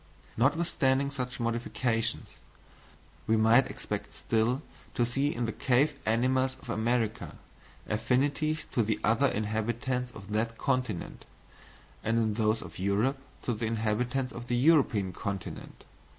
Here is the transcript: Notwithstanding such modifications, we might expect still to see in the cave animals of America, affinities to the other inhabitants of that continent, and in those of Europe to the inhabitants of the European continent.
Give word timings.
Notwithstanding 0.35 1.11
such 1.11 1.39
modifications, 1.39 2.39
we 3.27 3.37
might 3.37 3.67
expect 3.67 4.15
still 4.15 4.63
to 4.95 5.05
see 5.05 5.31
in 5.35 5.45
the 5.45 5.51
cave 5.51 5.93
animals 6.07 6.57
of 6.59 6.71
America, 6.71 7.35
affinities 7.87 8.65
to 8.71 8.81
the 8.81 8.99
other 9.03 9.27
inhabitants 9.27 10.09
of 10.09 10.31
that 10.31 10.57
continent, 10.57 11.25
and 12.03 12.17
in 12.17 12.33
those 12.33 12.63
of 12.63 12.79
Europe 12.79 13.19
to 13.43 13.53
the 13.53 13.67
inhabitants 13.67 14.31
of 14.31 14.47
the 14.47 14.55
European 14.57 15.13
continent. 15.13 15.83